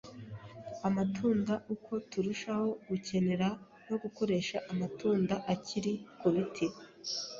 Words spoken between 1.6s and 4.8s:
Uko turushaho gukenera no gukoresha